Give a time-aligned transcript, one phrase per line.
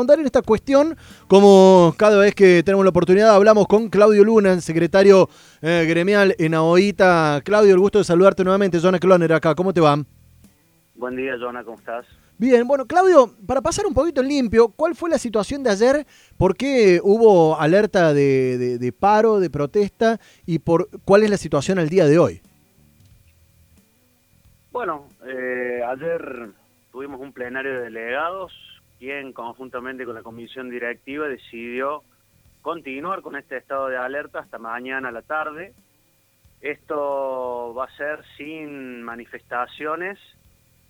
[0.00, 0.96] ahondar en esta cuestión,
[1.28, 5.28] como cada vez que tenemos la oportunidad, hablamos con Claudio Luna, el secretario
[5.62, 7.42] eh, gremial en AOITA.
[7.44, 8.80] Claudio, el gusto de saludarte nuevamente.
[8.80, 9.96] Jonah Cloner acá, ¿cómo te va?
[10.94, 12.06] Buen día, Jonah, ¿cómo estás?
[12.38, 16.06] Bien, bueno, Claudio, para pasar un poquito en limpio, ¿cuál fue la situación de ayer?
[16.38, 20.18] ¿Por qué hubo alerta de, paro, de protesta?
[20.46, 22.40] ¿Y por cuál es la situación al día de hoy?
[24.72, 26.48] Bueno, eh, ayer
[26.90, 28.52] tuvimos un plenario de delegados,
[29.00, 32.04] quien conjuntamente con la comisión directiva decidió
[32.62, 35.74] continuar con este estado de alerta hasta mañana a la tarde.
[36.60, 40.20] Esto va a ser sin manifestaciones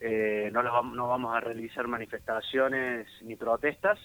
[0.00, 3.98] eh, no, no vamos a realizar manifestaciones ni protestas,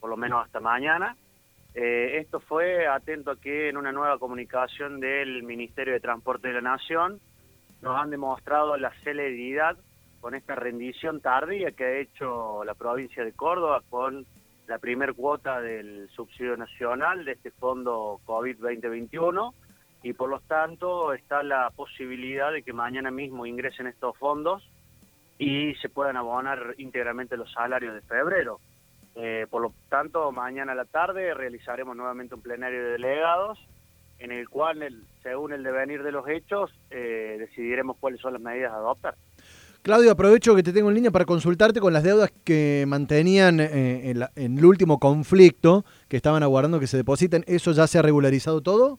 [0.00, 1.16] por lo menos hasta mañana.
[1.74, 6.54] Eh, esto fue atento a que en una nueva comunicación del Ministerio de Transporte de
[6.54, 7.20] la Nación
[7.82, 9.76] nos han demostrado la celeridad
[10.20, 14.26] con esta rendición tardía que ha hecho la provincia de Córdoba con
[14.66, 19.54] la primer cuota del subsidio nacional de este fondo COVID-2021
[20.02, 24.68] y por lo tanto está la posibilidad de que mañana mismo ingresen estos fondos
[25.38, 28.60] y se puedan abonar íntegramente los salarios de febrero.
[29.14, 33.58] Eh, por lo tanto, mañana a la tarde realizaremos nuevamente un plenario de delegados
[34.18, 38.72] en el cual, según el devenir de los hechos, eh, decidiremos cuáles son las medidas
[38.72, 39.14] a adoptar.
[39.82, 44.10] Claudio, aprovecho que te tengo en línea para consultarte con las deudas que mantenían eh,
[44.10, 47.44] en, en, el último conflicto, que estaban aguardando que se depositen.
[47.46, 48.98] ¿Eso ya se ha regularizado todo?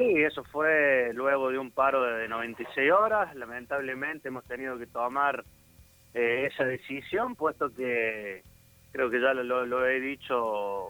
[0.00, 3.34] Sí, eso fue luego de un paro de 96 horas.
[3.36, 5.44] Lamentablemente hemos tenido que tomar
[6.14, 8.42] eh, esa decisión, puesto que
[8.92, 10.88] creo que ya lo, he dicho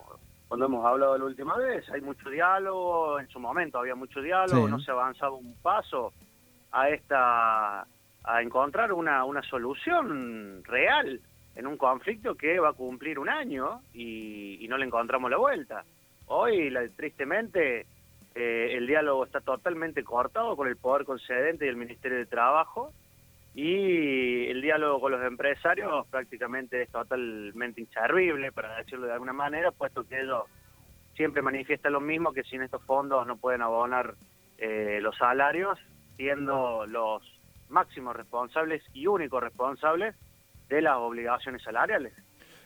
[0.49, 1.89] cuando hemos hablado la última vez.
[1.91, 6.13] Hay mucho diálogo, en su momento había mucho diálogo, no se avanzaba un paso
[6.71, 7.87] a esta
[8.25, 11.21] a encontrar una, una solución real
[11.57, 15.85] en un conflicto que va a cumplir un año y, no le encontramos la vuelta.
[16.27, 17.87] Hoy, tristemente,
[18.35, 22.93] eh, el diálogo está totalmente cortado con el poder concedente y el Ministerio de Trabajo
[23.53, 29.73] y el diálogo con los empresarios prácticamente es totalmente inservible, para decirlo de alguna manera,
[29.73, 30.45] puesto que ellos
[31.17, 34.15] siempre manifiestan lo mismo, que sin estos fondos no pueden abonar
[34.57, 35.79] eh, los salarios,
[36.17, 37.23] siendo los
[37.71, 40.15] máximos responsables y únicos responsables
[40.69, 42.13] de las obligaciones salariales.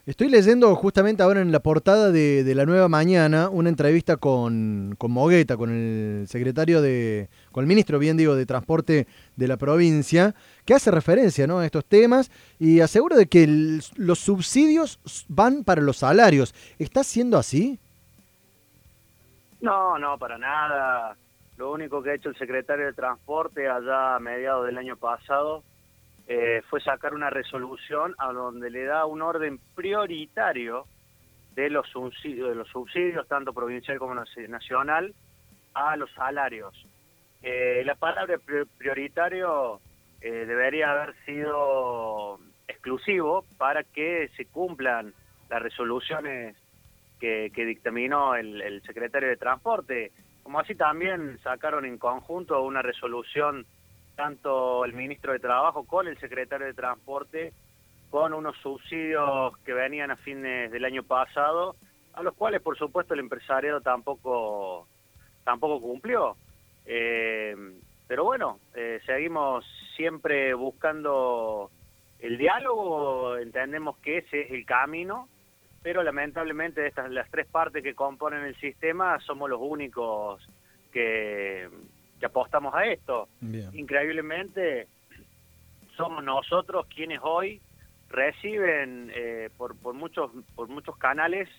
[0.06, 5.10] Estoy leyendo justamente ahora en la portada de, la Nueva Mañana una entrevista con, con,
[5.10, 10.34] Mogueta, con el secretario de, con el ministro, bien digo, de Transporte de la provincia,
[10.66, 11.60] que hace referencia ¿no?
[11.60, 13.47] a estos temas y asegura de que
[13.97, 16.54] los subsidios van para los salarios.
[16.78, 17.78] ¿Está siendo así?
[19.62, 21.16] No, no, para nada.
[21.56, 25.62] Lo único que ha hecho el secretario de Transporte allá a mediados del año pasado
[26.26, 30.87] eh, fue sacar una resolución a donde le da un orden prioritario
[31.54, 35.15] de los subsidios, de los subsidios tanto provincial como nacional,
[35.75, 36.75] a los salarios.
[37.42, 38.38] Eh, la palabra
[38.78, 39.81] prioritario
[40.21, 45.12] eh, debería haber sido exclusivo para que se cumplan
[45.50, 46.56] las resoluciones
[47.21, 50.12] que, dictaminó el, el secretario de Transporte,
[50.44, 53.66] como así también sacaron en conjunto una resolución
[54.15, 57.53] tanto el ministro de Trabajo con el secretario de Transporte,
[58.10, 61.75] con unos subsidios que venían a fines del año pasado,
[62.12, 64.87] a los cuales por supuesto el empresariado tampoco,
[65.43, 66.37] tampoco cumplió.
[66.87, 67.56] Eh,
[68.06, 69.65] pero bueno, eh, seguimos
[69.97, 71.71] siempre buscando
[72.21, 75.28] el diálogo, entendemos que ese es el camino,
[75.84, 80.43] pero lamentablemente de estas las tres partes que componen el sistema somos los únicos
[80.91, 81.69] que,
[82.25, 83.28] apostamos a esto.
[83.75, 84.89] Increíblemente,
[85.95, 87.61] somos nosotros quienes hoy
[88.09, 91.50] reciben eh, por, por, muchos, por muchos canales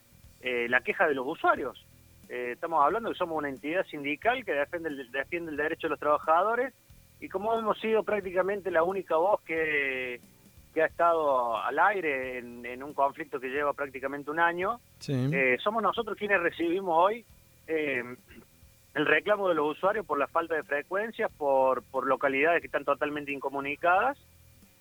[0.42, 1.86] eh, la queja de los usuarios.
[2.28, 5.92] Eh, estamos hablando que somos una entidad sindical que defiende el, defiende el derecho de
[5.92, 6.74] los trabajadores
[7.20, 10.20] y como hemos sido prácticamente la única voz que,
[10.76, 14.80] que ha estado al aire en, un conflicto que lleva prácticamente un año,
[15.64, 17.26] somos nosotros quienes recibimos hoy
[18.96, 22.86] el reclamo de los usuarios por la falta de frecuencias, por, por localidades que están
[22.86, 24.18] totalmente incomunicadas.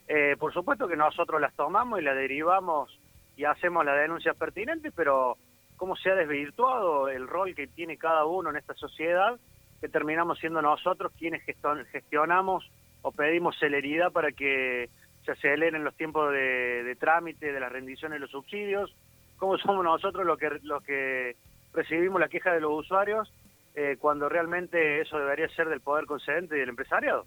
[0.06, 2.96] Eh, por supuesto que nosotros las tomamos y las derivamos
[3.36, 5.36] y hacemos las denuncias pertinentes, pero
[5.76, 9.36] cómo se ha desvirtuado el rol que tiene cada uno en esta sociedad,
[9.80, 11.42] que terminamos siendo nosotros quienes
[11.90, 12.70] gestionamos
[13.02, 14.90] o pedimos celeridad para que
[15.24, 18.94] se aceleren los tiempos de, de trámite de las rendiciones de los subsidios,
[19.36, 21.36] cómo somos nosotros los que, los que
[21.72, 23.32] recibimos la queja de los usuarios
[23.76, 27.26] eh, cuando realmente eso debería ser del poder concedente y del empresariado.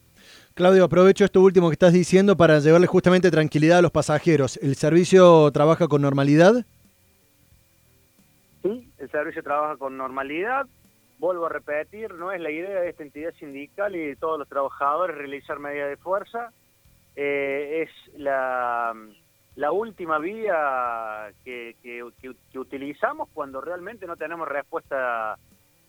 [0.53, 4.55] Claudio, aprovecho esto último que estás diciendo para llevarle justamente tranquilidad a los pasajeros.
[4.57, 6.65] ¿El servicio trabaja con normalidad?
[8.63, 10.65] Sí, el servicio trabaja con normalidad.
[11.19, 14.47] Vuelvo a repetir, no es la idea de esta entidad sindical y de todos los
[14.47, 16.53] trabajadores realizar medidas de fuerza.
[17.19, 18.93] Eh, es la,
[19.55, 22.07] la última vía que, que,
[22.51, 25.37] que utilizamos cuando realmente no tenemos respuesta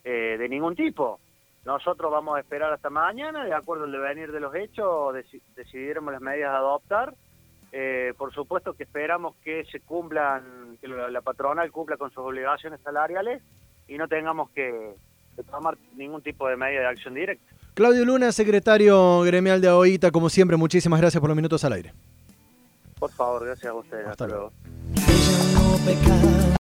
[0.04, 1.20] eh, de ningún tipo.
[1.66, 5.14] Nosotros vamos a esperar hasta mañana, de acuerdo al devenir de los hechos,
[5.54, 7.14] decidiremos las medidas a adoptar.
[7.72, 12.80] Eh, por supuesto que esperamos que se cumplan, que la, patronal cumpla con sus obligaciones
[12.80, 13.42] salariales
[13.86, 14.94] y no tengamos que,
[15.50, 17.54] tomar ningún tipo de medida de acción directa.
[17.78, 21.94] Claudio Luna, secretario gremial de AOITA, como siempre, muchísimas gracias por los minutos al aire.
[22.98, 24.08] Por favor, gracias a ustedes.
[24.08, 24.52] Hasta, luego.